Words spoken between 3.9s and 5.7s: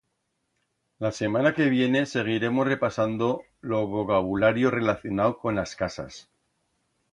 vocabulario relacionau con